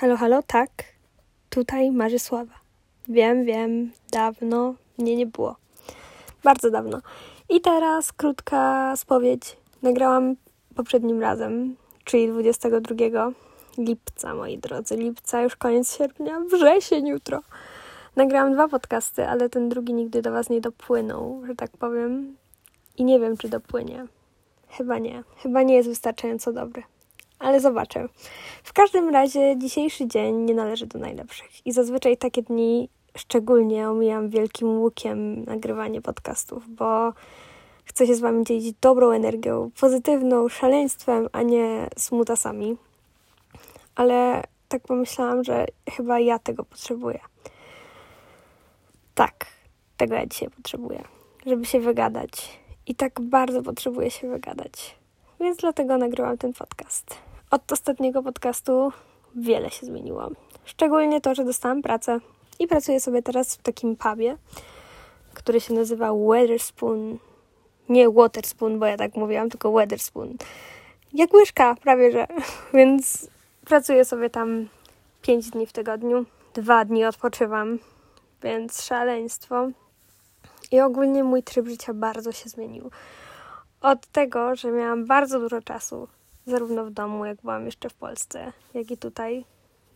Halo, 0.00 0.16
halo, 0.16 0.42
tak. 0.42 0.70
Tutaj 1.50 1.90
Marzysława. 1.90 2.54
Wiem, 3.08 3.44
wiem, 3.44 3.92
dawno 4.12 4.74
mnie 4.98 5.16
nie 5.16 5.26
było. 5.26 5.56
Bardzo 6.44 6.70
dawno. 6.70 7.00
I 7.48 7.60
teraz 7.60 8.12
krótka 8.12 8.92
spowiedź. 8.96 9.56
Nagrałam 9.82 10.36
poprzednim 10.74 11.20
razem, 11.20 11.76
czyli 12.04 12.28
22 12.28 13.32
lipca, 13.78 14.34
moi 14.34 14.58
drodzy. 14.58 14.96
Lipca, 14.96 15.42
już 15.42 15.56
koniec 15.56 15.96
sierpnia, 15.96 16.40
wrzesień 16.40 17.06
jutro. 17.06 17.40
Nagrałam 18.16 18.52
dwa 18.52 18.68
podcasty, 18.68 19.28
ale 19.28 19.48
ten 19.48 19.68
drugi 19.68 19.94
nigdy 19.94 20.22
do 20.22 20.32
Was 20.32 20.50
nie 20.50 20.60
dopłynął, 20.60 21.42
że 21.46 21.54
tak 21.54 21.70
powiem. 21.70 22.36
I 22.96 23.04
nie 23.04 23.20
wiem, 23.20 23.36
czy 23.36 23.48
dopłynie. 23.48 24.06
Chyba 24.68 24.98
nie. 24.98 25.22
Chyba 25.36 25.62
nie 25.62 25.74
jest 25.74 25.88
wystarczająco 25.88 26.52
dobry 26.52 26.82
ale 27.40 27.60
zobaczę. 27.60 28.08
W 28.62 28.72
każdym 28.72 29.08
razie 29.08 29.58
dzisiejszy 29.58 30.06
dzień 30.06 30.36
nie 30.36 30.54
należy 30.54 30.86
do 30.86 30.98
najlepszych 30.98 31.66
i 31.66 31.72
zazwyczaj 31.72 32.16
takie 32.16 32.42
dni 32.42 32.88
szczególnie 33.16 33.88
omijam 33.88 34.28
wielkim 34.28 34.68
łukiem 34.68 35.44
nagrywanie 35.44 36.02
podcastów, 36.02 36.74
bo 36.74 37.12
chcę 37.84 38.06
się 38.06 38.14
z 38.14 38.20
Wami 38.20 38.44
dzielić 38.44 38.76
dobrą 38.80 39.10
energią, 39.10 39.70
pozytywną, 39.80 40.48
szaleństwem, 40.48 41.28
a 41.32 41.42
nie 41.42 41.88
smutasami. 41.98 42.76
Ale 43.94 44.42
tak 44.68 44.82
pomyślałam, 44.82 45.44
że 45.44 45.66
chyba 45.90 46.20
ja 46.20 46.38
tego 46.38 46.64
potrzebuję. 46.64 47.20
Tak, 49.14 49.46
tego 49.96 50.14
ja 50.14 50.26
dzisiaj 50.26 50.50
potrzebuję, 50.50 51.02
żeby 51.46 51.64
się 51.64 51.80
wygadać. 51.80 52.60
I 52.86 52.94
tak 52.94 53.20
bardzo 53.20 53.62
potrzebuję 53.62 54.10
się 54.10 54.28
wygadać. 54.28 54.96
Więc 55.40 55.56
dlatego 55.56 55.96
nagrywam 55.98 56.38
ten 56.38 56.52
podcast. 56.52 57.29
Od 57.50 57.72
ostatniego 57.72 58.22
podcastu 58.22 58.92
wiele 59.34 59.70
się 59.70 59.86
zmieniło. 59.86 60.30
Szczególnie 60.64 61.20
to, 61.20 61.34
że 61.34 61.44
dostałam 61.44 61.82
pracę 61.82 62.18
i 62.58 62.66
pracuję 62.66 63.00
sobie 63.00 63.22
teraz 63.22 63.56
w 63.56 63.62
takim 63.62 63.96
pubie, 63.96 64.36
który 65.34 65.60
się 65.60 65.74
nazywa 65.74 66.12
Weatherspoon. 66.14 67.18
Nie 67.88 68.10
Waterspoon, 68.10 68.78
bo 68.78 68.86
ja 68.86 68.96
tak 68.96 69.14
mówiłam, 69.14 69.50
tylko 69.50 69.72
Weatherspoon. 69.72 70.34
Jak 71.12 71.32
łyżka, 71.34 71.74
prawie 71.74 72.12
że. 72.12 72.26
Więc 72.74 73.30
pracuję 73.64 74.04
sobie 74.04 74.30
tam 74.30 74.68
5 75.22 75.50
dni 75.50 75.66
w 75.66 75.72
tygodniu. 75.72 76.24
Dwa 76.54 76.84
dni 76.84 77.04
odpoczywam, 77.04 77.78
więc 78.42 78.82
szaleństwo. 78.82 79.68
I 80.72 80.80
ogólnie 80.80 81.24
mój 81.24 81.42
tryb 81.42 81.66
życia 81.66 81.94
bardzo 81.94 82.32
się 82.32 82.48
zmienił. 82.48 82.90
Od 83.80 84.06
tego, 84.06 84.56
że 84.56 84.70
miałam 84.70 85.06
bardzo 85.06 85.40
dużo 85.40 85.62
czasu 85.62 86.08
zarówno 86.46 86.84
w 86.84 86.90
domu, 86.90 87.24
jak 87.24 87.40
byłam 87.40 87.66
jeszcze 87.66 87.88
w 87.90 87.94
Polsce, 87.94 88.52
jak 88.74 88.90
i 88.90 88.96
tutaj, 88.96 89.44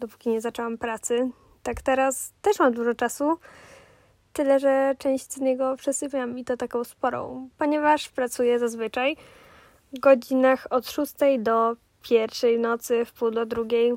dopóki 0.00 0.28
nie 0.28 0.40
zaczęłam 0.40 0.78
pracy. 0.78 1.30
Tak 1.62 1.82
teraz 1.82 2.32
też 2.42 2.58
mam 2.58 2.72
dużo 2.72 2.94
czasu, 2.94 3.38
tyle 4.32 4.60
że 4.60 4.94
część 4.98 5.32
z 5.32 5.40
niego 5.40 5.76
przesypiam 5.76 6.38
i 6.38 6.44
to 6.44 6.56
taką 6.56 6.84
sporą, 6.84 7.48
ponieważ 7.58 8.08
pracuję 8.08 8.58
zazwyczaj 8.58 9.16
w 9.92 10.00
godzinach 10.00 10.66
od 10.70 10.90
6 10.90 11.14
do 11.38 11.76
pierwszej 12.02 12.58
nocy, 12.58 13.04
w 13.04 13.12
pół 13.12 13.30
do 13.30 13.46
drugiej. 13.46 13.94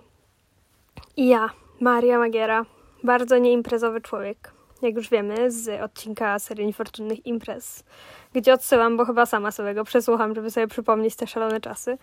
I 1.17 1.28
ja, 1.28 1.50
Maria 1.80 2.17
Magiera, 2.17 2.66
bardzo 3.04 3.38
nieimprezowy 3.38 4.02
człowiek, 4.02 4.52
jak 4.81 4.95
już 4.95 5.09
wiemy 5.09 5.52
z 5.52 5.81
odcinka 5.81 6.39
serii 6.39 6.66
Niefortunnych 6.66 7.25
Imprez, 7.25 7.83
gdzie 8.33 8.53
odsyłam, 8.53 8.97
bo 8.97 9.06
chyba 9.06 9.25
sama 9.25 9.52
sobie 9.52 9.73
go 9.73 9.83
przesłucham, 9.83 10.36
żeby 10.36 10.52
sobie 10.52 10.67
przypomnieć 10.67 11.16
te 11.16 11.28
szalone 11.28 11.61
czasy 11.61 11.97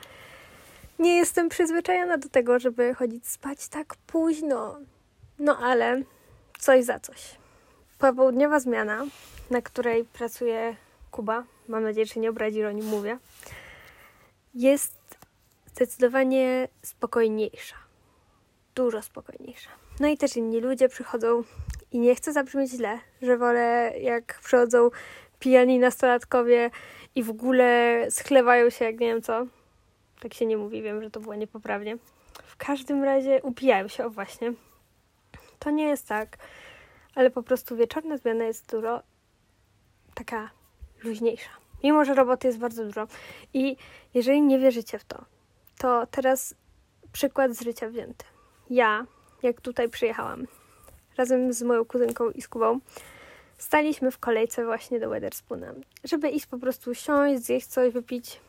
nie 0.99 1.17
jestem 1.17 1.49
przyzwyczajona 1.49 2.19
do 2.19 2.29
tego, 2.29 2.59
żeby 2.59 2.95
chodzić 2.95 3.27
spać 3.27 3.69
tak 3.69 3.95
późno. 4.07 4.79
No 5.39 5.59
ale 5.59 6.03
coś 6.59 6.85
za 6.85 7.01
coś. 7.01 7.35
Popołudniowa 7.99 8.61
zmiana, 8.61 9.07
na 9.51 9.63
której 9.63 10.05
pracuje 10.05 10.77
Kuba, 11.11 11.45
mam 11.69 11.83
nadzieję, 11.83 12.07
że 12.07 12.21
nie 12.21 12.31
obradzi, 12.31 12.61
że 12.61 12.69
o 12.69 12.73
nim 12.73 12.87
mówię, 12.87 13.19
jest 14.55 14.97
zdecydowanie 15.67 16.69
spokojniejsza. 16.83 17.77
Dużo 18.75 19.03
spokojniejsza. 19.03 19.71
No 20.01 20.09
i 20.09 20.17
też 20.17 20.37
inni 20.37 20.61
ludzie 20.61 20.89
przychodzą 20.89 21.43
i 21.95 21.99
nie 21.99 22.15
chcę 22.15 22.33
zabrzmieć 22.33 22.71
źle, 22.71 22.99
że 23.23 23.39
wolę 23.39 23.93
jak 24.01 24.41
przychodzą 24.45 24.91
pijani 25.39 25.79
nastolatkowie 25.79 26.71
i 27.15 27.23
w 27.23 27.31
ogóle 27.31 27.99
schlewają 28.11 28.71
się 28.71 28.85
jak 28.85 29.01
nie 29.01 29.07
wiem 29.07 29.23
co, 29.23 29.47
tak 30.21 30.35
się 30.35 30.47
nie 30.47 30.57
mówi, 30.57 30.83
wiem, 30.83 31.03
że 31.03 31.11
to 31.11 31.21
było 31.21 31.35
niepoprawnie. 31.35 31.97
W 32.45 32.57
każdym 32.57 33.05
razie 33.05 33.43
upijają 33.43 33.89
się, 33.89 34.05
o 34.05 34.11
właśnie. 34.11 34.53
To 35.59 35.71
nie 35.71 35.85
jest 35.85 36.09
tak, 36.09 36.37
ale 37.15 37.31
po 37.31 37.43
prostu 37.43 37.77
wieczorna 37.77 38.17
zmiana 38.17 38.45
jest 38.45 38.71
dużo 38.71 39.03
taka 40.15 40.51
luźniejsza. 41.05 41.51
Mimo, 41.85 42.05
że 42.05 42.15
roboty 42.15 42.47
jest 42.47 42.59
bardzo 42.59 42.85
dużo. 42.85 43.07
I 43.53 43.77
jeżeli 44.15 44.43
nie 44.43 44.59
wierzycie 44.59 44.99
w 44.99 45.05
to, 45.05 45.25
to 45.79 46.07
teraz 46.07 46.55
przykład 47.13 47.53
z 47.53 47.63
życia 47.63 47.89
wzięty. 47.89 48.25
Ja, 48.71 49.07
jak 49.43 49.61
tutaj 49.61 49.89
przyjechałam, 49.89 50.47
razem 51.17 51.53
z 51.53 51.63
moją 51.63 51.85
kuzynką 51.85 52.31
i 52.31 52.43
z 52.43 52.49
Kubą, 52.49 52.81
staliśmy 53.59 54.11
w 54.11 54.19
kolejce 54.19 54.65
właśnie 54.65 55.01
do 55.01 55.09
Weatherspoona, 55.09 55.75
żeby 56.05 56.29
iść 56.29 56.47
po 56.47 56.59
prostu 56.59 56.95
siąść, 56.95 57.43
zjeść 57.43 57.67
coś, 57.67 57.93
wypić 57.93 58.41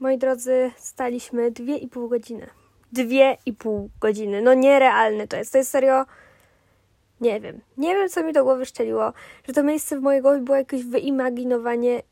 moi 0.00 0.18
drodzy, 0.18 0.70
staliśmy 0.76 1.50
dwie 1.50 1.76
i 1.76 1.88
pół 1.88 2.08
godziny. 2.08 2.50
Dwie 2.92 3.36
i 3.46 3.52
pół 3.52 3.90
godziny. 4.00 4.42
No 4.42 4.54
nierealne 4.54 5.28
to 5.28 5.36
jest. 5.36 5.52
To 5.52 5.58
jest 5.58 5.70
serio... 5.70 6.04
Nie 7.20 7.40
wiem. 7.40 7.60
Nie 7.76 7.94
wiem, 7.94 8.08
co 8.08 8.24
mi 8.24 8.32
do 8.32 8.44
głowy 8.44 8.66
szczeliło, 8.66 9.12
że 9.48 9.52
to 9.52 9.62
miejsce 9.62 9.98
w 9.98 10.02
mojej 10.02 10.22
głowie 10.22 10.40
było 10.40 10.56
jakieś 10.56 10.84
wyimaginowanie 10.84 12.02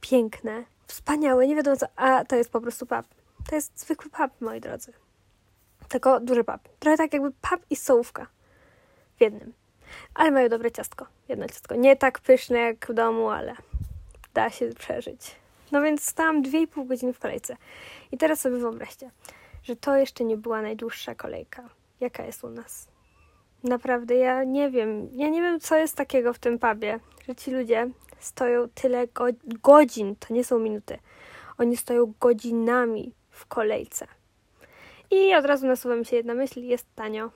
piękne, 0.00 0.64
wspaniałe, 0.86 1.46
nie 1.46 1.56
wiadomo 1.56 1.76
co, 1.76 1.86
a 1.96 2.24
to 2.24 2.36
jest 2.36 2.50
po 2.50 2.60
prostu 2.60 2.86
pub. 2.86 3.06
To 3.48 3.54
jest 3.54 3.80
zwykły 3.80 4.10
pub, 4.10 4.40
moi 4.40 4.60
drodzy. 4.60 4.92
Tylko 5.88 6.20
duży 6.20 6.44
pub. 6.44 6.58
Trochę 6.78 6.96
tak 6.96 7.12
jakby 7.12 7.30
pub 7.30 7.60
i 7.70 7.76
sołówka 7.76 8.26
w 9.16 9.20
jednym. 9.20 9.52
Ale 10.14 10.30
mają 10.30 10.48
dobre 10.48 10.70
ciastko. 10.70 11.06
Jedno 11.28 11.48
ciastko. 11.48 11.74
Nie 11.74 11.96
tak 11.96 12.20
pyszne 12.20 12.58
jak 12.58 12.86
w 12.86 12.94
domu, 12.94 13.30
ale 13.30 13.54
da 14.34 14.50
się 14.50 14.68
przeżyć. 14.78 15.36
No 15.72 15.82
więc 15.82 16.04
stałam 16.04 16.42
2,5 16.42 16.86
godziny 16.86 17.12
w 17.12 17.18
kolejce. 17.18 17.56
I 18.12 18.18
teraz 18.18 18.40
sobie 18.40 18.56
wyobraźcie, 18.56 19.10
że 19.62 19.76
to 19.76 19.96
jeszcze 19.96 20.24
nie 20.24 20.36
była 20.36 20.62
najdłuższa 20.62 21.14
kolejka, 21.14 21.68
jaka 22.00 22.24
jest 22.24 22.44
u 22.44 22.50
nas. 22.50 22.88
Naprawdę, 23.64 24.14
ja 24.14 24.44
nie 24.44 24.70
wiem, 24.70 25.08
ja 25.12 25.28
nie 25.28 25.42
wiem, 25.42 25.60
co 25.60 25.76
jest 25.76 25.96
takiego 25.96 26.32
w 26.32 26.38
tym 26.38 26.58
pubie, 26.58 27.00
że 27.28 27.34
ci 27.34 27.50
ludzie 27.50 27.90
stoją 28.18 28.68
tyle 28.74 29.08
go 29.08 29.24
godzin, 29.62 30.16
to 30.16 30.34
nie 30.34 30.44
są 30.44 30.58
minuty. 30.58 30.98
Oni 31.58 31.76
stoją 31.76 32.12
godzinami 32.20 33.12
w 33.30 33.46
kolejce. 33.46 34.06
I 35.10 35.34
od 35.34 35.44
razu 35.44 35.66
nasuwa 35.66 35.96
mi 35.96 36.04
się 36.04 36.16
jedna 36.16 36.34
myśl, 36.34 36.60
jest 36.60 36.86
tanio. 36.94 37.30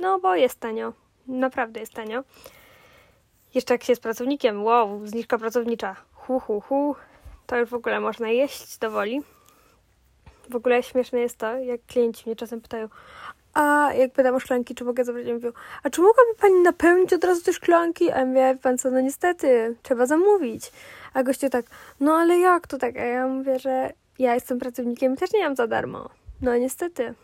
No, 0.00 0.18
bo 0.18 0.34
jest 0.34 0.60
tanio. 0.60 0.92
Naprawdę 1.26 1.80
jest 1.80 1.94
tanio. 1.94 2.24
Jeszcze 3.54 3.74
jak 3.74 3.84
się 3.84 3.92
jest 3.92 4.02
pracownikiem, 4.02 4.64
wow, 4.64 5.06
zniżka 5.06 5.38
pracownicza. 5.38 5.96
Hu, 6.12 6.40
hu, 6.40 6.60
hu 6.60 6.94
to 7.46 7.56
już 7.56 7.70
w 7.70 7.74
ogóle 7.74 8.00
można 8.00 8.28
jeść 8.28 8.78
do 8.78 8.90
woli. 8.90 9.22
W 10.50 10.56
ogóle 10.56 10.82
śmieszne 10.82 11.20
jest 11.20 11.38
to, 11.38 11.56
jak 11.56 11.80
klienci 11.86 12.22
mnie 12.26 12.36
czasem 12.36 12.60
pytają, 12.60 12.88
a 13.54 13.92
jak 13.94 14.12
pytam 14.12 14.34
o 14.34 14.40
szklanki, 14.40 14.74
czy 14.74 14.84
mogę 14.84 15.04
zabrać, 15.04 15.26
ja 15.26 15.34
mówię, 15.34 15.52
a 15.82 15.90
czy 15.90 16.00
mogłaby 16.00 16.34
pani 16.40 16.60
napełnić 16.60 17.12
od 17.12 17.24
razu 17.24 17.42
te 17.42 17.52
szklanki? 17.52 18.10
A 18.10 18.18
ja 18.18 18.24
mówię, 18.24 18.58
pan 18.62 18.78
co, 18.78 18.90
no 18.90 19.00
niestety, 19.00 19.76
trzeba 19.82 20.06
zamówić. 20.06 20.72
A 21.14 21.22
gościu 21.22 21.50
tak, 21.50 21.66
no 22.00 22.12
ale 22.12 22.38
jak 22.38 22.66
to 22.66 22.78
tak? 22.78 22.96
A 22.96 23.04
ja 23.04 23.26
mówię, 23.26 23.58
że 23.58 23.92
ja 24.18 24.34
jestem 24.34 24.58
pracownikiem 24.58 25.14
i 25.14 25.16
też 25.16 25.32
nie 25.32 25.44
mam 25.44 25.56
za 25.56 25.66
darmo. 25.66 26.08
No 26.42 26.56
niestety. 26.56 27.14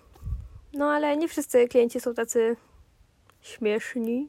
No 0.72 0.90
ale 0.90 1.16
nie 1.16 1.28
wszyscy 1.28 1.69
klienci 1.69 2.00
są 2.00 2.14
tacy 2.14 2.56
śmieszni. 3.43 4.28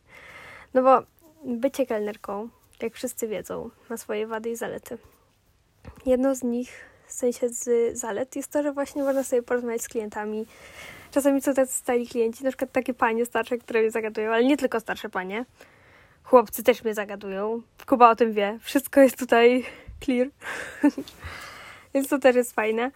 No 0.74 0.84
bo 0.84 1.04
bycie 1.46 1.86
kelnerką, 1.86 2.50
jak 2.82 2.94
wszyscy 2.94 3.28
wiedzą, 3.28 3.70
ma 3.90 3.98
swoje 3.98 4.28
wady 4.28 4.50
i 4.50 4.56
zalety. 4.56 4.98
Jedną 6.06 6.36
z 6.36 6.44
nich, 6.44 6.72
w 7.08 7.14
sensie 7.14 7.50
z 7.50 7.98
zalet, 7.98 8.36
jest 8.36 8.52
to, 8.52 8.64
że 8.64 8.72
właśnie 8.72 9.04
można 9.04 9.24
sobie 9.24 9.42
porozmawiać 9.42 9.82
z 9.82 9.88
klientami. 9.88 10.46
Czasami 11.12 11.42
są 11.42 11.54
tacy 11.54 11.74
stali 11.74 12.08
klienci, 12.08 12.44
na 12.44 12.50
przykład 12.50 12.72
takie 12.72 12.94
panie 12.94 13.26
starsze, 13.26 13.58
które 13.58 13.82
mnie 13.82 13.92
zagadują, 13.92 14.32
ale 14.32 14.44
nie 14.44 14.58
tylko 14.58 14.80
starsze 14.80 15.10
panie. 15.10 15.46
Chłopcy 16.24 16.64
też 16.64 16.84
mnie 16.84 16.94
zagadują. 16.94 17.62
Kuba 17.86 18.12
o 18.12 18.16
tym 18.16 18.34
wie. 18.34 18.60
Wszystko 18.62 19.02
jest 19.02 19.20
tutaj 19.20 19.66
clear. 20.06 20.28
Więc 21.94 22.08
to 22.08 22.20
też 22.20 22.36
jest 22.36 22.54
fajne. 22.54 22.92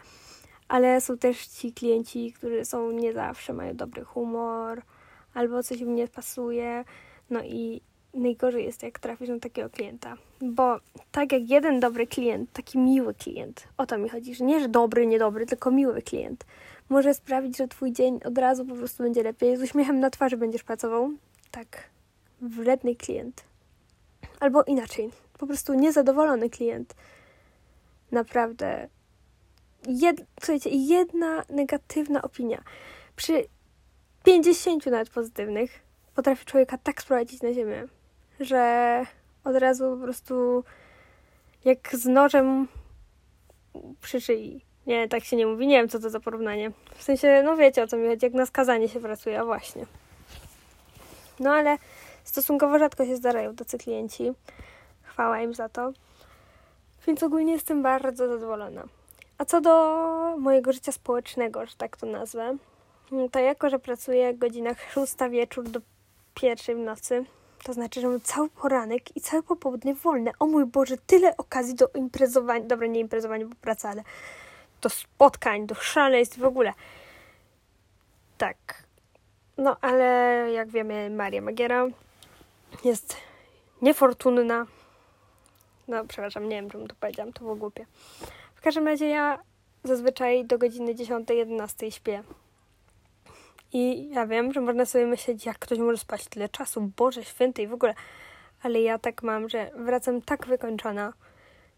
Ale 0.67 1.01
są 1.01 1.17
też 1.17 1.47
ci 1.47 1.73
klienci, 1.73 2.33
którzy 2.33 2.65
są 2.65 2.91
nie 2.91 3.13
zawsze, 3.13 3.53
mają 3.53 3.75
dobry 3.75 4.03
humor, 4.03 4.81
albo 5.33 5.63
coś 5.63 5.79
im 5.79 5.95
nie 5.95 6.07
pasuje. 6.07 6.85
No 7.29 7.43
i 7.43 7.81
najgorzej 8.13 8.65
jest, 8.65 8.83
jak 8.83 8.99
trafisz 8.99 9.29
na 9.29 9.39
takiego 9.39 9.69
klienta. 9.69 10.15
Bo 10.41 10.79
tak 11.11 11.31
jak 11.31 11.49
jeden 11.49 11.79
dobry 11.79 12.07
klient, 12.07 12.51
taki 12.53 12.77
miły 12.79 13.13
klient, 13.13 13.67
o 13.77 13.85
to 13.85 13.97
mi 13.97 14.09
chodzi, 14.09 14.35
że 14.35 14.45
nie, 14.45 14.59
że 14.59 14.69
dobry, 14.69 15.07
niedobry, 15.07 15.45
tylko 15.45 15.71
miły 15.71 16.01
klient, 16.01 16.45
może 16.89 17.13
sprawić, 17.13 17.57
że 17.57 17.67
twój 17.67 17.91
dzień 17.91 18.19
od 18.25 18.37
razu 18.37 18.65
po 18.65 18.75
prostu 18.75 19.03
będzie 19.03 19.23
lepiej. 19.23 19.57
Z 19.57 19.61
uśmiechem 19.61 19.99
na 19.99 20.09
twarzy 20.09 20.37
będziesz 20.37 20.63
pracował. 20.63 21.11
Tak, 21.51 21.89
wredny 22.41 22.95
klient. 22.95 23.43
Albo 24.39 24.63
inaczej, 24.63 25.11
po 25.37 25.47
prostu 25.47 25.73
niezadowolony 25.73 26.49
klient. 26.49 26.95
Naprawdę. 28.11 28.87
Jed, 29.87 30.25
słuchajcie, 30.39 30.69
jedna 30.69 31.43
negatywna 31.49 32.21
opinia 32.21 32.63
przy 33.15 33.45
50 34.23 34.85
nawet 34.85 35.09
pozytywnych 35.09 35.83
potrafi 36.15 36.45
człowieka 36.45 36.77
tak 36.77 37.01
sprowadzić 37.01 37.41
na 37.41 37.53
ziemię, 37.53 37.87
że 38.39 39.05
od 39.43 39.55
razu 39.55 39.97
po 39.97 40.03
prostu 40.03 40.63
jak 41.65 41.95
z 41.95 42.05
nożem 42.05 42.67
przy 44.01 44.21
szyi. 44.21 44.61
Nie, 44.87 45.07
tak 45.07 45.23
się 45.23 45.35
nie 45.35 45.47
mówi. 45.47 45.67
Nie 45.67 45.77
wiem, 45.77 45.89
co 45.89 45.99
to 45.99 46.09
za 46.09 46.19
porównanie. 46.19 46.71
W 46.95 47.03
sensie, 47.03 47.41
no 47.45 47.57
wiecie 47.57 47.83
o 47.83 47.87
co 47.87 47.97
mi 47.97 48.07
chodzi, 48.07 48.25
jak 48.25 48.33
na 48.33 48.45
skazanie 48.45 48.89
się 48.89 48.99
pracuje, 48.99 49.39
a 49.39 49.45
właśnie. 49.45 49.85
No 51.39 51.51
ale 51.51 51.77
stosunkowo 52.23 52.79
rzadko 52.79 53.05
się 53.05 53.15
zdarzają 53.15 53.55
tacy 53.55 53.77
klienci. 53.77 54.31
Chwała 55.03 55.41
im 55.41 55.53
za 55.53 55.69
to. 55.69 55.91
Więc 57.07 57.23
ogólnie 57.23 57.53
jestem 57.53 57.83
bardzo 57.83 58.27
zadowolona. 58.27 58.83
A 59.43 59.45
co 59.45 59.61
do 59.61 60.37
mojego 60.39 60.73
życia 60.73 60.91
społecznego, 60.91 61.65
że 61.65 61.75
tak 61.75 61.97
to 61.97 62.05
nazwę, 62.05 62.57
to 63.31 63.39
jako, 63.39 63.69
że 63.69 63.79
pracuję 63.79 64.33
w 64.33 64.37
godzinach 64.37 64.77
6 64.91 65.15
wieczór 65.29 65.69
do 65.69 65.79
pierwszej 66.33 66.75
w 66.75 66.77
nocy, 66.77 67.25
to 67.63 67.73
znaczy, 67.73 68.01
że 68.01 68.07
mam 68.07 68.21
cały 68.21 68.49
poranek 68.49 69.17
i 69.17 69.21
całe 69.21 69.43
popołudnie 69.43 69.95
wolne. 69.95 70.31
O 70.39 70.45
mój 70.45 70.65
Boże, 70.65 70.97
tyle 70.97 71.37
okazji 71.37 71.75
do 71.75 71.87
imprezowania. 71.95 72.65
Dobra, 72.65 72.87
nie 72.87 72.99
imprezowania, 72.99 73.45
bo 73.45 73.55
praca, 73.55 73.89
ale 73.89 74.03
do 74.81 74.89
spotkań, 74.89 75.67
do 75.67 75.75
szaleństw 75.75 76.39
w 76.39 76.45
ogóle. 76.45 76.73
Tak. 78.37 78.83
No, 79.57 79.77
ale 79.81 80.03
jak 80.53 80.69
wiemy, 80.69 81.09
Maria 81.09 81.41
Magiera 81.41 81.87
jest 82.83 83.17
niefortunna. 83.81 84.65
No, 85.87 86.05
przepraszam, 86.07 86.49
nie 86.49 86.55
wiem, 86.55 86.69
czemu 86.69 86.87
to 86.87 86.95
powiedziałam, 86.99 87.33
to 87.33 87.39
było 87.39 87.55
głupie. 87.55 87.85
Każdym 88.63 88.87
razie 88.87 89.07
ja 89.07 89.39
zazwyczaj 89.83 90.45
do 90.45 90.57
godziny 90.57 90.95
10-11 90.95 91.91
śpię. 91.91 92.23
I 93.73 94.09
ja 94.09 94.27
wiem, 94.27 94.53
że 94.53 94.61
można 94.61 94.85
sobie 94.85 95.05
myśleć, 95.05 95.45
jak 95.45 95.59
ktoś 95.59 95.79
może 95.79 95.97
spać 95.97 96.27
tyle 96.27 96.49
czasu, 96.49 96.91
Boże 96.97 97.23
Święty 97.23 97.61
i 97.61 97.67
w 97.67 97.73
ogóle. 97.73 97.93
Ale 98.61 98.81
ja 98.81 98.99
tak 98.99 99.23
mam, 99.23 99.49
że 99.49 99.71
wracam 99.75 100.21
tak 100.21 100.47
wykończona. 100.47 101.13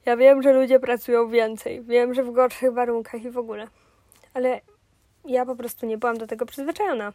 Ja 0.05 0.17
wiem, 0.17 0.41
że 0.41 0.53
ludzie 0.53 0.79
pracują 0.79 1.29
więcej. 1.29 1.81
Wiem, 1.81 2.13
że 2.13 2.23
w 2.23 2.31
gorszych 2.31 2.73
warunkach 2.73 3.23
i 3.23 3.29
w 3.29 3.37
ogóle. 3.37 3.67
Ale 4.33 4.61
ja 5.25 5.45
po 5.45 5.55
prostu 5.55 5.85
nie 5.85 5.97
byłam 5.97 6.17
do 6.17 6.27
tego 6.27 6.45
przyzwyczajona. 6.45 7.13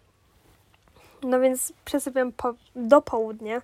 No 1.23 1.41
więc 1.41 1.73
przesypiam 1.85 2.33
po, 2.33 2.55
do 2.77 3.03
południa. 3.03 3.63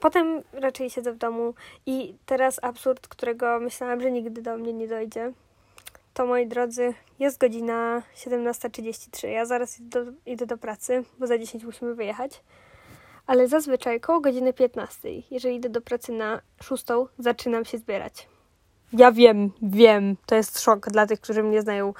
Potem 0.00 0.42
raczej 0.52 0.90
siedzę 0.90 1.12
w 1.12 1.16
domu 1.16 1.54
i 1.86 2.14
teraz 2.26 2.60
absurd, 2.62 3.08
którego 3.08 3.60
myślałam, 3.60 4.00
że 4.00 4.10
nigdy 4.10 4.42
do 4.42 4.56
mnie 4.56 4.72
nie 4.72 4.88
dojdzie 4.88 5.32
to 6.14 6.26
moi 6.26 6.46
drodzy, 6.46 6.94
jest 7.18 7.38
godzina 7.38 8.02
17.33. 8.16 9.28
Ja 9.28 9.46
zaraz 9.46 9.80
idę 9.80 10.04
do, 10.04 10.12
idę 10.26 10.46
do 10.46 10.58
pracy, 10.58 11.04
bo 11.18 11.26
za 11.26 11.38
10 11.38 11.64
musimy 11.64 11.94
wyjechać. 11.94 12.40
Ale 13.26 13.48
zazwyczaj 13.48 14.00
koło 14.00 14.20
godziny 14.20 14.52
15, 14.52 15.08
jeżeli 15.30 15.56
idę 15.56 15.68
do 15.68 15.80
pracy 15.80 16.12
na 16.12 16.40
6, 16.62 16.84
zaczynam 17.18 17.64
się 17.64 17.78
zbierać. 17.78 18.28
Ja 18.92 19.12
wiem, 19.12 19.50
wiem, 19.62 20.16
to 20.26 20.34
jest 20.34 20.60
szok 20.60 20.90
dla 20.90 21.06
tych, 21.06 21.20
którzy 21.20 21.42
mnie 21.42 21.62
znają, 21.62 21.94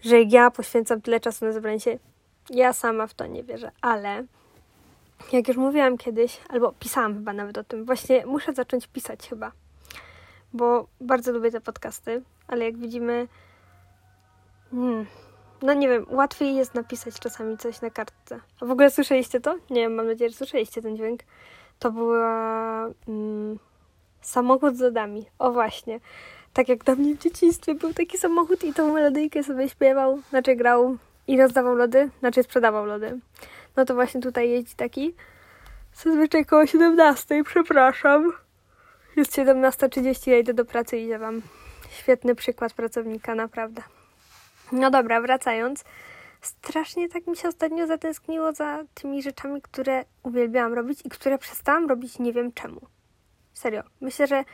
że 0.00 0.22
ja 0.22 0.50
poświęcam 0.50 1.02
tyle 1.02 1.20
czasu 1.20 1.44
na 1.44 1.52
zebranie 1.52 1.80
się. 1.80 1.98
Ja 2.50 2.72
sama 2.72 3.06
w 3.06 3.14
to 3.14 3.26
nie 3.26 3.44
wierzę, 3.44 3.70
ale 3.80 4.24
jak 5.32 5.48
już 5.48 5.56
mówiłam 5.56 5.98
kiedyś, 5.98 6.40
albo 6.48 6.72
pisałam 6.72 7.14
chyba 7.14 7.32
nawet 7.32 7.58
o 7.58 7.64
tym, 7.64 7.84
właśnie 7.84 8.26
muszę 8.26 8.52
zacząć 8.52 8.86
pisać 8.86 9.28
chyba, 9.28 9.52
bo 10.52 10.86
bardzo 11.00 11.32
lubię 11.32 11.50
te 11.50 11.60
podcasty, 11.60 12.22
ale 12.48 12.64
jak 12.64 12.76
widzimy, 12.76 13.28
Hmm. 14.74 15.06
No 15.62 15.74
nie 15.74 15.88
wiem, 15.88 16.06
łatwiej 16.10 16.54
jest 16.54 16.74
napisać 16.74 17.20
czasami 17.20 17.58
coś 17.58 17.80
na 17.80 17.90
kartce. 17.90 18.40
A 18.60 18.66
w 18.66 18.70
ogóle 18.70 18.90
słyszeliście 18.90 19.40
to? 19.40 19.54
Nie 19.70 19.80
wiem, 19.80 19.94
mam 19.94 20.06
nadzieję, 20.06 20.30
że 20.30 20.36
słyszeliście 20.36 20.82
ten 20.82 20.96
dźwięk. 20.96 21.20
To 21.78 21.92
była 21.92 22.86
mm, 23.08 23.58
samochód 24.20 24.76
z 24.76 24.80
lodami. 24.80 25.26
O 25.38 25.52
właśnie. 25.52 26.00
Tak 26.52 26.68
jak 26.68 26.84
dla 26.84 26.94
mnie 26.94 27.14
w 27.14 27.18
dzieciństwie 27.18 27.74
był 27.74 27.94
taki 27.94 28.18
samochód 28.18 28.64
i 28.64 28.74
tą 28.74 28.92
melodyjkę 28.92 29.42
sobie 29.42 29.68
śpiewał, 29.68 30.20
znaczy 30.30 30.56
grał 30.56 30.96
i 31.26 31.40
rozdawał 31.40 31.74
lody, 31.74 32.10
znaczy 32.20 32.42
sprzedawał 32.42 32.86
lody. 32.86 33.18
No 33.76 33.84
to 33.84 33.94
właśnie 33.94 34.20
tutaj 34.20 34.50
jeździ 34.50 34.74
taki. 34.76 35.14
Zazwyczaj 35.94 36.46
koło 36.46 36.66
17, 36.66 37.44
przepraszam. 37.44 38.32
Jest 39.16 39.32
17.30, 39.32 40.30
ja 40.30 40.38
idę 40.38 40.54
do 40.54 40.64
pracy 40.64 40.98
i 40.98 41.04
idę 41.04 41.18
wam. 41.18 41.42
Świetny 41.90 42.34
przykład 42.34 42.72
pracownika, 42.72 43.34
naprawdę. 43.34 43.82
No 44.72 44.90
dobra, 44.90 45.20
wracając. 45.20 45.84
Strasznie 46.40 47.08
tak 47.08 47.26
mi 47.26 47.36
się 47.36 47.48
ostatnio 47.48 47.86
zatęskniło 47.86 48.52
za 48.52 48.84
tymi 48.94 49.22
rzeczami, 49.22 49.62
które 49.62 50.04
uwielbiałam 50.22 50.74
robić 50.74 51.00
i 51.04 51.08
które 51.08 51.38
przestałam 51.38 51.88
robić 51.88 52.18
nie 52.18 52.32
wiem 52.32 52.52
czemu. 52.52 52.80
Serio. 53.52 53.82
Myślę, 54.00 54.26
że 54.26 54.44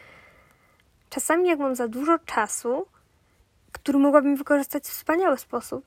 czasami 1.10 1.48
jak 1.48 1.58
mam 1.58 1.74
za 1.74 1.88
dużo 1.88 2.18
czasu, 2.18 2.86
który 3.72 3.98
mogłabym 3.98 4.36
wykorzystać 4.36 4.84
w 4.84 4.90
wspaniały 4.90 5.38
sposób, 5.38 5.86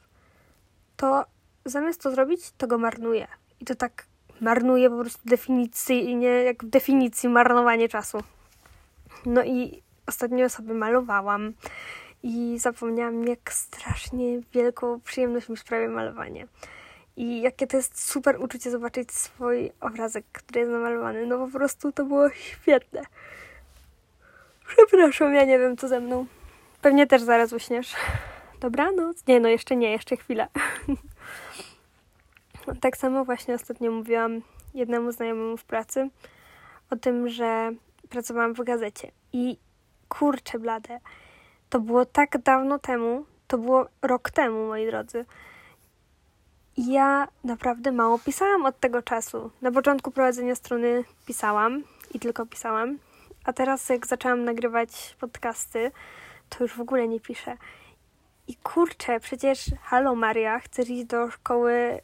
to 0.98 1.26
zamiast 1.66 2.02
to 2.02 2.12
zrobić, 2.12 2.52
to 2.58 2.68
go 2.68 2.78
marnuję. 2.78 3.28
I 3.60 3.66
to 3.66 3.76
tak 3.76 4.06
marnuję 4.42 4.90
po 4.90 5.00
prostu 5.00 5.22
definicyjnie, 5.26 6.28
jak 6.28 6.64
w 6.64 6.70
definicji 6.70 7.30
marnowanie 7.30 7.90
czasu. 7.90 8.24
No 9.26 9.44
i 9.44 9.82
ostatnio 10.08 10.50
sobie 10.50 10.74
malowałam 10.74 11.54
i 12.24 12.60
zapomniałam, 12.60 13.28
jak 13.28 13.54
strasznie 13.54 14.42
wielką 14.54 15.00
przyjemność 15.00 15.50
mi 15.50 15.58
sprawia 15.58 15.90
malowanie. 15.90 16.48
I 17.18 17.42
jakie 17.42 17.68
to 17.68 17.78
jest 17.78 18.10
super 18.10 18.42
uczucie 18.42 18.72
zobaczyć 18.72 19.12
swój 19.12 19.72
obrazek, 19.80 20.26
który 20.32 20.60
jest 20.60 20.72
namalowany. 20.72 21.26
No 21.26 21.38
po 21.38 21.48
prostu 21.48 21.92
to 21.92 22.06
było 22.06 22.30
świetne. 22.30 23.02
Przepraszam, 24.68 25.34
ja 25.34 25.46
nie 25.46 25.60
wiem 25.60 25.78
co 25.78 25.88
ze 25.88 26.00
mną. 26.00 26.26
Pewnie 26.82 27.08
też 27.08 27.22
zaraz 27.22 27.54
uśniesz. 27.54 27.96
Dobranoc. 28.60 29.28
Nie, 29.28 29.40
no 29.40 29.50
jeszcze 29.50 29.76
nie, 29.76 29.92
jeszcze 29.92 30.18
chwilę. 30.18 30.48
tak 32.82 32.98
samo 32.98 33.26
właśnie 33.26 33.56
ostatnio 33.56 33.92
mówiłam 33.92 34.42
jednemu 34.74 35.12
znajomemu 35.12 35.58
w 35.58 35.64
pracy 35.64 36.10
o 36.90 36.96
tym, 36.96 37.30
że 37.30 37.72
pracowałam 38.10 38.54
w 38.54 38.64
gazecie. 38.64 39.12
I 39.34 39.58
kurczę 40.10 40.60
blade 40.60 41.00
to 41.70 41.80
było 41.80 42.06
tak 42.06 42.38
dawno 42.38 42.80
temu, 42.80 43.26
to 43.48 43.58
było 43.58 43.88
rok 44.02 44.30
temu, 44.30 44.68
moi 44.68 44.86
drodzy. 44.86 45.26
ja 46.78 47.28
naprawdę 47.44 47.92
mało 47.92 48.20
pisałam 48.20 48.66
od 48.66 48.80
tego 48.80 49.02
czasu. 49.02 49.52
Na 49.62 49.72
początku 49.72 50.12
prowadzenia 50.12 50.56
strony 50.56 51.04
pisałam 51.26 51.84
i 52.14 52.20
tylko 52.20 52.46
pisałam, 52.46 52.98
a 53.46 53.54
teraz 53.54 53.90
jak 53.90 54.08
zaczęłam 54.08 54.44
nagrywać 54.44 55.16
podcasty, 55.20 55.92
to 56.50 56.64
już 56.64 56.74
w 56.74 56.82
ogóle 56.82 57.08
nie 57.08 57.20
piszę. 57.20 57.58
I 58.48 58.56
kurczę, 58.56 59.20
przecież 59.20 59.66
halo 59.82 60.16
Maria, 60.16 60.60
chcesz 60.60 60.90
iść 60.90 61.06
do 61.06 61.32
szkoły 61.32 62.02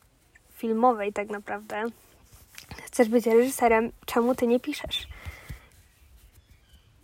filmowej 0.53 1.13
tak 1.13 1.29
naprawdę. 1.29 1.83
Chcesz 2.85 3.09
być 3.09 3.25
reżyserem, 3.25 3.91
czemu 4.05 4.35
ty 4.35 4.47
nie 4.47 4.59
piszesz? 4.59 5.07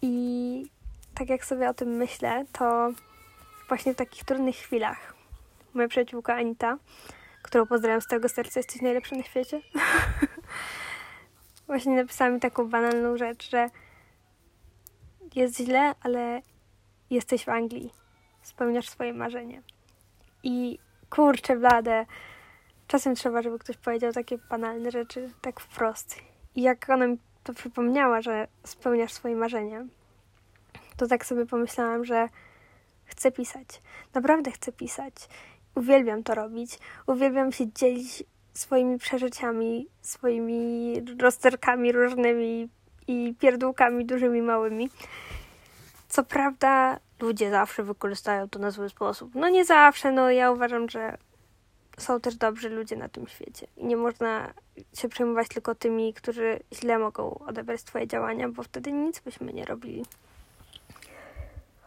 I 0.01 0.65
tak 1.15 1.29
jak 1.29 1.45
sobie 1.45 1.69
o 1.69 1.73
tym 1.73 1.89
myślę, 1.89 2.45
to 2.51 2.91
właśnie 3.67 3.93
w 3.93 3.97
takich 3.97 4.23
trudnych 4.23 4.55
chwilach 4.55 5.15
moja 5.75 5.87
przyjaciółka 5.87 6.35
Anita, 6.35 6.77
którą 7.41 7.65
pozdrawiam 7.65 8.01
z 8.01 8.07
tego 8.07 8.29
serca, 8.29 8.59
jesteś 8.59 8.81
najlepsza 8.81 9.15
na 9.15 9.23
świecie. 9.23 9.61
właśnie 11.67 11.95
napisała 11.95 12.29
mi 12.29 12.39
taką 12.39 12.69
banalną 12.69 13.17
rzecz, 13.17 13.49
że 13.49 13.69
jest 15.35 15.57
źle, 15.57 15.95
ale 16.01 16.41
jesteś 17.09 17.45
w 17.45 17.49
Anglii. 17.49 18.04
Spełniasz 18.45 18.89
swoje 18.89 19.13
marzenie. 19.13 19.61
I 20.43 20.79
kurczę 21.09 21.55
blade, 21.55 22.05
czasem 22.87 23.15
trzeba, 23.15 23.41
żeby 23.41 23.59
ktoś 23.59 23.77
powiedział 23.77 24.13
takie 24.13 24.37
banalne 24.37 24.91
rzeczy 24.91 25.29
tak 25.41 25.59
wprost. 25.59 26.15
I 26.55 26.61
jak 26.61 26.89
ona 26.89 27.07
mi 27.07 27.17
to 27.43 27.53
przypomniała, 27.53 28.21
że 28.21 28.47
spełniasz 28.63 29.13
swoje 29.13 29.35
marzenie, 29.35 29.85
to 30.97 31.07
tak 31.07 31.25
sobie 31.25 31.45
pomyślałam, 31.45 32.05
że 32.05 32.29
chcę 33.05 33.31
pisać. 33.31 33.67
Naprawdę 34.13 34.51
chcę 34.51 34.71
pisać. 34.71 35.13
Uwielbiam 35.75 36.23
to 36.23 36.35
robić. 36.35 36.79
Uwielbiam 37.07 37.51
się 37.51 37.71
dzielić 37.71 38.23
swoimi 38.53 38.97
przeżyciami, 38.97 39.87
swoimi 40.01 40.93
rozterkami 41.19 41.91
różnymi 41.91 42.69
i 43.07 43.35
pierdółkami 43.39 44.05
dużymi, 44.05 44.41
małymi. 44.41 44.89
Co 46.07 46.23
prawda, 46.23 46.99
ludzie 47.19 47.49
zawsze 47.49 47.83
wykorzystają 47.83 48.49
to 48.49 48.59
na 48.59 48.71
zły 48.71 48.89
sposób. 48.89 49.35
No 49.35 49.49
nie 49.49 49.65
zawsze, 49.65 50.11
no 50.11 50.31
ja 50.31 50.51
uważam, 50.51 50.89
że 50.89 51.17
są 51.97 52.19
też 52.19 52.35
dobrzy 52.35 52.69
ludzie 52.69 52.95
na 52.95 53.09
tym 53.09 53.27
świecie. 53.27 53.67
I 53.77 53.85
nie 53.85 53.97
można 53.97 54.53
się 54.93 55.09
przejmować 55.09 55.47
tylko 55.47 55.75
tymi, 55.75 56.13
którzy 56.13 56.59
źle 56.73 56.99
mogą 56.99 57.39
odebrać 57.39 57.83
Twoje 57.83 58.07
działania, 58.07 58.49
bo 58.49 58.63
wtedy 58.63 58.91
nic 58.91 59.19
byśmy 59.19 59.53
nie 59.53 59.65
robili. 59.65 60.05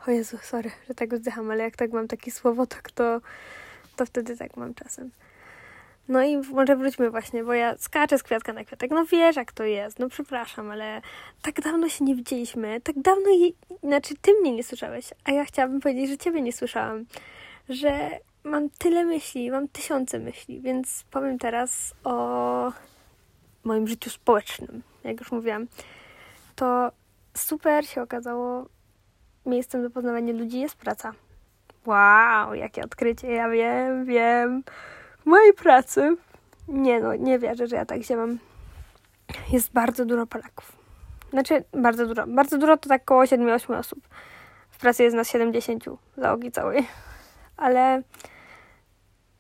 O 0.06 0.10
Jezu, 0.10 0.38
sorry, 0.42 0.70
że 0.88 0.94
tak 0.94 1.14
wzdycham, 1.14 1.50
ale 1.50 1.64
jak 1.64 1.76
tak 1.76 1.92
mam 1.92 2.08
taki 2.08 2.30
słowotok, 2.30 2.90
to, 2.90 3.20
to 3.96 4.06
wtedy 4.06 4.36
tak 4.36 4.56
mam 4.56 4.74
czasem. 4.74 5.10
No 6.08 6.22
i 6.22 6.36
może 6.36 6.76
wróćmy 6.76 7.10
właśnie, 7.10 7.44
bo 7.44 7.52
ja 7.52 7.76
skaczę 7.78 8.18
z 8.18 8.22
kwiatka 8.22 8.52
na 8.52 8.64
kwiatek. 8.64 8.90
No 8.90 9.04
wiesz, 9.04 9.36
jak 9.36 9.52
to 9.52 9.64
jest. 9.64 9.98
No 9.98 10.08
przepraszam, 10.08 10.70
ale 10.70 11.02
tak 11.42 11.60
dawno 11.60 11.88
się 11.88 12.04
nie 12.04 12.14
widzieliśmy. 12.14 12.80
Tak 12.80 13.00
dawno, 13.00 13.30
je... 13.30 13.50
znaczy 13.82 14.14
ty 14.20 14.32
mnie 14.40 14.52
nie 14.52 14.64
słyszałeś, 14.64 15.10
a 15.24 15.32
ja 15.32 15.44
chciałabym 15.44 15.80
powiedzieć, 15.80 16.10
że 16.10 16.18
ciebie 16.18 16.42
nie 16.42 16.52
słyszałam. 16.52 17.04
Że 17.68 18.10
mam 18.44 18.70
tyle 18.70 19.04
myśli, 19.04 19.50
mam 19.50 19.68
tysiące 19.68 20.18
myśli, 20.18 20.60
więc 20.60 21.04
powiem 21.10 21.38
teraz 21.38 21.94
o 22.04 22.72
moim 23.64 23.88
życiu 23.88 24.10
społecznym. 24.10 24.82
Jak 25.04 25.20
już 25.20 25.32
mówiłam, 25.32 25.66
to 26.56 26.92
super 27.34 27.86
się 27.86 28.02
okazało, 28.02 28.66
miejscem 29.46 29.82
do 29.82 29.90
poznawania 29.90 30.32
ludzi 30.32 30.60
jest 30.60 30.76
praca. 30.76 31.12
Wow, 31.86 32.54
jakie 32.54 32.84
odkrycie, 32.84 33.32
ja 33.32 33.48
wiem, 33.48 34.04
wiem. 34.04 34.62
Mojej 35.28 35.52
pracy, 35.52 36.16
nie 36.68 37.00
no, 37.00 37.14
nie 37.14 37.38
wierzę, 37.38 37.66
że 37.66 37.76
ja 37.76 37.86
tak 37.86 38.02
się 38.02 38.16
mam. 38.16 38.38
Jest 39.52 39.72
bardzo 39.72 40.04
dużo 40.04 40.26
Polaków. 40.26 40.72
Znaczy, 41.30 41.64
bardzo 41.72 42.06
dużo. 42.06 42.26
Bardzo 42.26 42.58
dużo 42.58 42.76
to 42.76 42.88
tak 42.88 43.02
około 43.02 43.22
7-8 43.22 43.78
osób. 43.78 43.98
W 44.70 44.78
pracy 44.78 45.02
jest 45.02 45.16
nas 45.16 45.30
70 45.30 45.84
załogi 46.16 46.52
całej. 46.52 46.88
Ale 47.56 48.02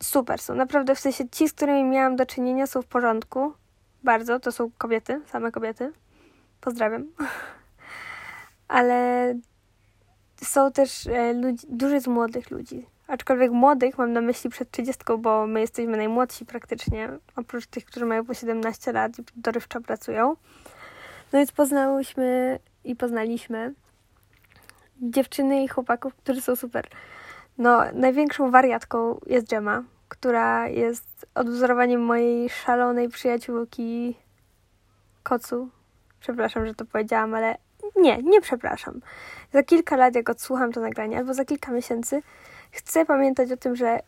super 0.02 0.40
są. 0.40 0.54
Naprawdę 0.54 0.94
w 0.94 1.00
sensie 1.00 1.28
ci, 1.28 1.48
z 1.48 1.52
którymi 1.52 1.84
miałam 1.84 2.16
do 2.16 2.26
czynienia, 2.26 2.66
są 2.66 2.82
w 2.82 2.86
porządku. 2.86 3.52
Bardzo. 4.04 4.40
To 4.40 4.52
są 4.52 4.70
kobiety, 4.78 5.20
same 5.26 5.52
kobiety. 5.52 5.92
Pozdrawiam. 6.60 7.04
Ale 8.78 9.34
są 10.42 10.72
też 10.72 11.06
e, 11.06 11.32
ludzi, 11.32 11.66
dużo 11.70 12.00
z 12.00 12.06
młodych 12.06 12.50
ludzi. 12.50 12.86
Aczkolwiek 13.08 13.52
młodych 13.52 13.98
mam 13.98 14.12
na 14.12 14.20
myśli 14.20 14.50
przed 14.50 14.70
30, 14.70 15.04
bo 15.18 15.46
my 15.46 15.60
jesteśmy 15.60 15.96
najmłodsi 15.96 16.46
praktycznie, 16.46 17.08
oprócz 17.36 17.66
tych, 17.66 17.84
którzy 17.84 18.06
mają 18.06 18.24
po 18.24 18.34
17 18.34 18.92
lat 18.92 19.18
i 19.18 19.22
dorywczo 19.36 19.80
pracują. 19.80 20.28
No 21.32 21.38
więc 21.38 21.52
poznałyśmy 21.52 22.58
i 22.84 22.96
poznaliśmy 22.96 23.74
dziewczyny 25.02 25.64
i 25.64 25.68
chłopaków, 25.68 26.14
którzy 26.14 26.40
są 26.40 26.56
super. 26.56 26.88
No, 27.58 27.82
największą 27.92 28.50
wariatką 28.50 29.20
jest 29.26 29.48
Gemma, 29.50 29.82
która 30.08 30.68
jest 30.68 31.26
odwzorowaniem 31.34 32.00
mojej 32.00 32.50
szalonej 32.50 33.08
przyjaciółki 33.08 34.16
Kocu. 35.22 35.68
Przepraszam, 36.20 36.66
że 36.66 36.74
to 36.74 36.84
powiedziałam, 36.84 37.34
ale 37.34 37.58
nie, 37.96 38.22
nie 38.22 38.40
przepraszam. 38.40 39.00
Za 39.52 39.62
kilka 39.62 39.96
lat, 39.96 40.14
jak 40.14 40.28
odsłucham 40.28 40.72
to 40.72 40.80
nagranie, 40.80 41.18
albo 41.18 41.34
za 41.34 41.44
kilka 41.44 41.72
miesięcy, 41.72 42.22
chcę 42.70 43.04
pamiętać 43.04 43.52
o 43.52 43.56
tym, 43.56 43.76
że 43.76 44.00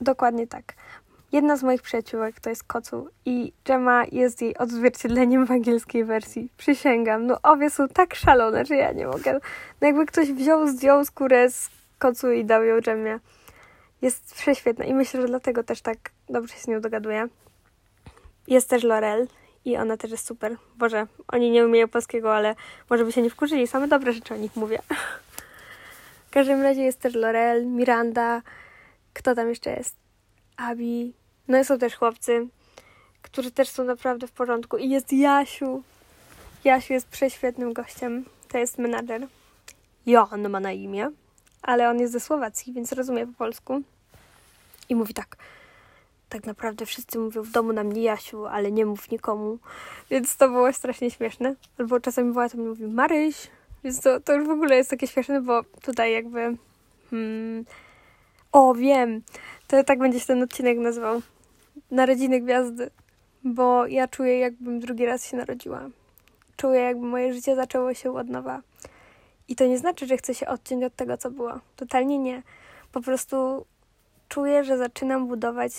dokładnie 0.00 0.46
tak. 0.46 0.74
Jedna 1.32 1.56
z 1.56 1.62
moich 1.62 1.82
przyjaciółek 1.82 2.40
to 2.40 2.50
jest 2.50 2.64
Kocu 2.64 3.08
i 3.24 3.52
Gemma 3.64 4.04
jest 4.12 4.42
jej 4.42 4.58
odzwierciedleniem 4.58 5.46
w 5.46 5.50
angielskiej 5.50 6.04
wersji. 6.04 6.50
Przysięgam. 6.56 7.26
No 7.26 7.38
obie 7.42 7.70
są 7.70 7.88
tak 7.88 8.14
szalone, 8.14 8.64
że 8.64 8.76
ja 8.76 8.92
nie 8.92 9.06
mogę. 9.06 9.40
No 9.80 9.86
jakby 9.86 10.06
ktoś 10.06 10.32
wziął, 10.32 10.68
zdjął 10.68 11.04
skórę 11.04 11.50
z 11.50 11.70
Kocu 11.98 12.30
i 12.32 12.44
dał 12.44 12.64
ją 12.64 12.80
Gemmie. 12.80 13.18
Jest 14.02 14.34
prześwietna 14.34 14.84
i 14.84 14.94
myślę, 14.94 15.20
że 15.20 15.26
dlatego 15.26 15.64
też 15.64 15.80
tak 15.80 15.98
dobrze 16.28 16.54
się 16.54 16.60
z 16.60 16.68
nią 16.68 16.80
dogaduję. 16.80 17.28
Jest 18.46 18.70
też 18.70 18.82
Lorel 18.82 19.26
i 19.64 19.76
ona 19.76 19.96
też 19.96 20.10
jest 20.10 20.26
super. 20.26 20.56
Boże, 20.76 21.06
oni 21.28 21.50
nie 21.50 21.66
umieją 21.66 21.88
polskiego, 21.88 22.34
ale 22.34 22.54
może 22.90 23.04
by 23.04 23.12
się 23.12 23.22
nie 23.22 23.30
wkurzyli. 23.30 23.66
Same 23.66 23.88
dobre 23.88 24.12
rzeczy 24.12 24.34
o 24.34 24.36
nich 24.36 24.56
mówię. 24.56 24.78
Każdym 26.38 26.62
razie 26.62 26.82
jest 26.82 27.00
też 27.00 27.14
Lorel, 27.14 27.66
Miranda, 27.66 28.42
kto 29.12 29.34
tam 29.34 29.48
jeszcze 29.48 29.70
jest? 29.70 29.96
Abi. 30.56 31.12
No 31.48 31.58
i 31.58 31.64
są 31.64 31.78
też 31.78 31.96
chłopcy, 31.96 32.46
którzy 33.22 33.50
też 33.50 33.68
są 33.68 33.84
naprawdę 33.84 34.26
w 34.26 34.32
porządku. 34.32 34.76
I 34.76 34.90
jest 34.90 35.12
Jasiu. 35.12 35.82
Jasiu 36.64 36.92
jest 36.92 37.08
prześwietnym 37.08 37.72
gościem. 37.72 38.24
To 38.48 38.58
jest 38.58 38.78
menadżer. 38.78 39.26
Jan 40.06 40.48
ma 40.48 40.60
na 40.60 40.72
imię, 40.72 41.10
ale 41.62 41.90
on 41.90 42.00
jest 42.00 42.12
ze 42.12 42.20
Słowacji, 42.20 42.72
więc 42.72 42.92
rozumie 42.92 43.26
po 43.26 43.32
polsku. 43.32 43.82
I 44.88 44.94
mówi 44.94 45.14
tak– 45.14 45.36
tak 46.28 46.46
naprawdę 46.46 46.86
wszyscy 46.86 47.18
mówią 47.18 47.42
w 47.42 47.50
domu 47.50 47.72
na 47.72 47.84
mnie 47.84 48.02
Jasiu, 48.02 48.46
ale 48.46 48.72
nie 48.72 48.86
mów 48.86 49.10
nikomu. 49.10 49.58
Więc 50.10 50.36
to 50.36 50.48
było 50.48 50.72
strasznie 50.72 51.10
śmieszne. 51.10 51.54
Albo 51.78 52.00
czasami 52.00 52.32
była 52.32 52.48
tam 52.48 52.68
mówi 52.68 52.86
Maryś, 52.86 53.50
więc 53.84 54.00
to, 54.00 54.20
to 54.20 54.34
już 54.34 54.46
w 54.46 54.50
ogóle 54.50 54.76
jest 54.76 54.90
takie 54.90 55.06
śmieszne, 55.06 55.40
bo 55.40 55.62
tutaj 55.82 56.12
jakby... 56.12 56.56
Hmm, 57.10 57.64
o, 58.52 58.74
wiem! 58.74 59.22
To 59.66 59.84
tak 59.84 59.98
będzie 59.98 60.20
się 60.20 60.26
ten 60.26 60.42
odcinek 60.42 60.78
nazywał. 60.78 61.22
Narodziny 61.90 62.40
Gwiazdy. 62.40 62.90
Bo 63.44 63.86
ja 63.86 64.08
czuję, 64.08 64.38
jakbym 64.38 64.80
drugi 64.80 65.06
raz 65.06 65.26
się 65.26 65.36
narodziła. 65.36 65.80
Czuję, 66.56 66.80
jakby 66.80 67.06
moje 67.06 67.34
życie 67.34 67.56
zaczęło 67.56 67.94
się 67.94 68.16
od 68.16 68.28
nowa. 68.28 68.62
I 69.48 69.56
to 69.56 69.66
nie 69.66 69.78
znaczy, 69.78 70.06
że 70.06 70.16
chcę 70.16 70.34
się 70.34 70.46
odciąć 70.46 70.84
od 70.84 70.96
tego, 70.96 71.16
co 71.16 71.30
było. 71.30 71.52
Totalnie 71.76 72.18
nie. 72.18 72.42
Po 72.92 73.00
prostu 73.00 73.66
czuję, 74.28 74.64
że 74.64 74.78
zaczynam 74.78 75.28
budować 75.28 75.72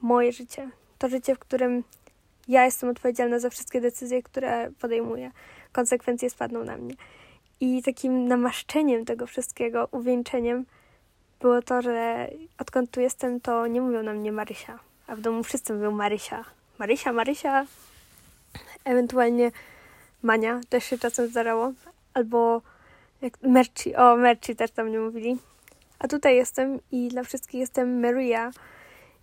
moje 0.00 0.32
życie. 0.32 0.70
To 0.98 1.08
życie, 1.08 1.34
w 1.34 1.38
którym 1.38 1.84
ja 2.48 2.64
jestem 2.64 2.90
odpowiedzialna 2.90 3.38
za 3.38 3.50
wszystkie 3.50 3.80
decyzje, 3.80 4.22
które 4.22 4.70
podejmuję. 4.80 5.30
Konsekwencje 5.72 6.30
spadną 6.30 6.64
na 6.64 6.76
mnie. 6.76 6.94
I 7.60 7.82
takim 7.82 8.28
namaszczeniem 8.28 9.04
tego 9.04 9.26
wszystkiego, 9.26 9.88
uwieńczeniem 9.90 10.64
było 11.40 11.62
to, 11.62 11.82
że 11.82 12.28
odkąd 12.58 12.90
tu 12.90 13.00
jestem, 13.00 13.40
to 13.40 13.66
nie 13.66 13.80
mówią 13.80 14.02
na 14.02 14.12
mnie 14.12 14.32
Marysia, 14.32 14.78
a 15.06 15.16
w 15.16 15.20
domu 15.20 15.42
wszyscy 15.42 15.74
mówią 15.74 15.90
Marysia. 15.90 16.44
Marysia, 16.78 17.12
Marysia. 17.12 17.66
Ewentualnie 18.84 19.52
Mania 20.22 20.60
też 20.68 20.84
się 20.84 20.98
czasem 20.98 21.28
zdarzało. 21.28 21.72
Albo 22.14 22.62
jak 23.22 23.38
Merci, 23.42 23.96
o 23.96 24.16
Merci 24.16 24.56
też 24.56 24.70
tam 24.70 24.92
nie 24.92 24.98
mówili. 24.98 25.36
A 25.98 26.08
tutaj 26.08 26.36
jestem 26.36 26.80
i 26.92 27.08
dla 27.08 27.22
wszystkich 27.22 27.60
jestem 27.60 28.00
Maria, 28.00 28.50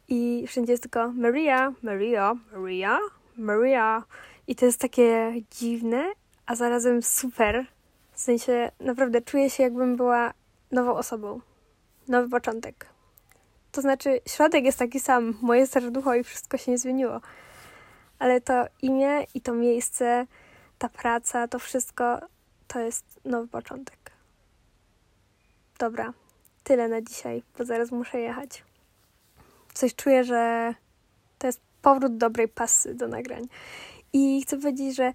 i 0.07 0.45
wszędzie 0.47 0.73
jest 0.73 0.83
tylko 0.83 1.11
Maria, 1.11 1.73
Maria, 1.81 2.35
Maria, 2.53 2.99
Maria. 3.37 4.03
I 4.47 4.55
to 4.55 4.65
jest 4.65 4.81
takie 4.81 5.33
dziwne, 5.51 6.05
a 6.45 6.55
zarazem 6.55 7.01
super. 7.03 7.65
W 8.13 8.19
sensie 8.19 8.71
naprawdę 8.79 9.21
czuję 9.21 9.49
się, 9.49 9.63
jakbym 9.63 9.95
była 9.95 10.33
nową 10.71 10.95
osobą. 10.95 11.39
Nowy 12.07 12.29
początek. 12.29 12.85
To 13.71 13.81
znaczy, 13.81 14.19
środek 14.27 14.63
jest 14.65 14.79
taki 14.79 14.99
sam, 14.99 15.37
moje 15.41 15.67
serducho 15.67 16.15
i 16.15 16.23
wszystko 16.23 16.57
się 16.57 16.71
nie 16.71 16.77
zmieniło. 16.77 17.21
Ale 18.19 18.41
to 18.41 18.65
imię 18.81 19.25
i 19.33 19.41
to 19.41 19.53
miejsce, 19.53 20.27
ta 20.77 20.89
praca, 20.89 21.47
to 21.47 21.59
wszystko 21.59 22.19
to 22.67 22.79
jest 22.79 23.19
nowy 23.25 23.47
początek. 23.47 24.11
Dobra, 25.79 26.13
tyle 26.63 26.87
na 26.87 27.01
dzisiaj, 27.01 27.43
bo 27.57 27.65
zaraz 27.65 27.91
muszę 27.91 28.19
jechać 28.19 28.63
coś 29.73 29.95
czuję, 29.95 30.23
że 30.23 30.73
to 31.37 31.47
jest 31.47 31.61
powrót 31.81 32.17
dobrej 32.17 32.47
pasy 32.47 32.95
do 32.95 33.07
nagrań. 33.07 33.43
I 34.13 34.41
chcę 34.41 34.57
powiedzieć, 34.57 34.95
że 34.95 35.13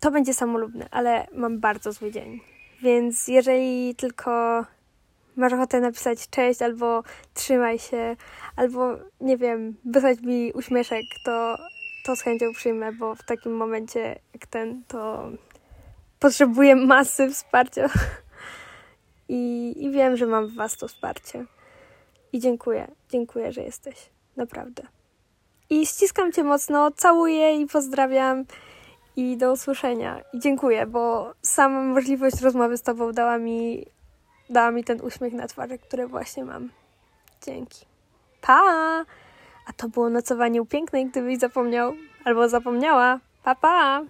to 0.00 0.10
będzie 0.10 0.34
samolubne, 0.34 0.88
ale 0.90 1.26
mam 1.32 1.60
bardzo 1.60 1.92
zły 1.92 2.10
dzień. 2.10 2.40
Więc 2.82 3.28
jeżeli 3.28 3.94
tylko 3.94 4.64
masz 5.36 5.52
ochotę 5.52 5.80
napisać 5.80 6.28
cześć, 6.30 6.62
albo 6.62 7.02
trzymaj 7.34 7.78
się, 7.78 8.16
albo 8.56 8.96
nie 9.20 9.36
wiem, 9.36 9.76
wysłać 9.84 10.20
mi 10.20 10.52
uśmieszek, 10.52 11.02
to, 11.24 11.58
to 12.04 12.16
z 12.16 12.22
chęcią 12.22 12.52
przyjmę, 12.52 12.92
bo 12.92 13.14
w 13.14 13.22
takim 13.22 13.56
momencie 13.56 14.18
jak 14.34 14.46
ten, 14.46 14.82
to 14.88 15.30
potrzebuję 16.18 16.76
masy 16.76 17.30
wsparcia. 17.30 17.88
I, 19.28 19.74
I 19.76 19.90
wiem, 19.90 20.16
że 20.16 20.26
mam 20.26 20.46
w 20.46 20.54
Was 20.54 20.76
to 20.76 20.88
wsparcie. 20.88 21.44
I 22.32 22.40
dziękuję, 22.40 22.90
dziękuję, 23.08 23.52
że 23.52 23.62
jesteś. 23.62 24.10
Naprawdę. 24.36 24.82
I 25.70 25.86
ściskam 25.86 26.32
Cię 26.32 26.44
mocno, 26.44 26.90
całuję 26.90 27.60
i 27.60 27.66
pozdrawiam. 27.66 28.44
I 29.16 29.36
do 29.36 29.52
usłyszenia. 29.52 30.20
I 30.32 30.38
dziękuję, 30.38 30.86
bo 30.86 31.32
sama 31.42 31.82
możliwość 31.82 32.40
rozmowy 32.40 32.76
z 32.76 32.82
Tobą 32.82 33.12
dała 33.12 33.38
mi, 33.38 33.86
dała 34.50 34.70
mi 34.70 34.84
ten 34.84 35.00
uśmiech 35.00 35.32
na 35.32 35.46
twarzy, 35.48 35.78
który 35.78 36.06
właśnie 36.06 36.44
mam. 36.44 36.68
Dzięki. 37.42 37.86
Pa! 38.40 38.60
A 39.66 39.72
to 39.76 39.88
było 39.88 40.10
nocowanie 40.10 40.62
u 40.62 40.66
pięknej, 40.66 41.06
gdybyś 41.06 41.38
zapomniał 41.38 41.92
albo 42.24 42.48
zapomniała. 42.48 43.18
Pa, 43.44 43.54
pa! 43.54 44.02